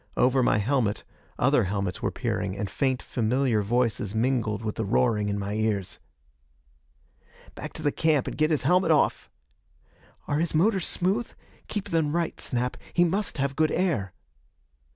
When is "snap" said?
12.41-12.77